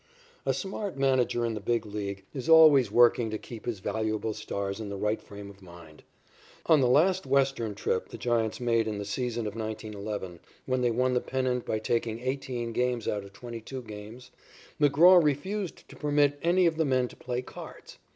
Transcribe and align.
A 0.47 0.53
smart 0.55 0.97
manager 0.97 1.45
in 1.45 1.53
the 1.53 1.59
Big 1.59 1.85
League 1.85 2.25
is 2.33 2.49
always 2.49 2.91
working 2.91 3.29
to 3.29 3.37
keep 3.37 3.67
his 3.67 3.81
valuable 3.81 4.33
stars 4.33 4.79
in 4.79 4.89
the 4.89 4.97
right 4.97 5.21
frame 5.21 5.47
of 5.47 5.61
mind. 5.61 6.01
On 6.65 6.81
the 6.81 6.87
last 6.87 7.27
western 7.27 7.75
trip 7.75 8.09
the 8.09 8.17
Giants 8.17 8.59
made 8.59 8.87
in 8.87 8.97
the 8.97 9.05
season 9.05 9.45
of 9.45 9.55
1911, 9.55 10.39
when 10.65 10.81
they 10.81 10.89
won 10.89 11.13
the 11.13 11.21
pennant 11.21 11.67
by 11.67 11.77
taking 11.77 12.19
eighteen 12.19 12.73
games 12.73 13.07
out 13.07 13.23
of 13.23 13.31
twenty 13.33 13.61
two 13.61 13.83
games, 13.83 14.31
McGraw 14.81 15.23
refused 15.23 15.87
to 15.87 15.95
permit 15.95 16.39
any 16.41 16.65
of 16.65 16.77
the 16.77 16.85
men 16.85 17.07
to 17.07 17.15
play 17.15 17.43
cards. 17.43 17.99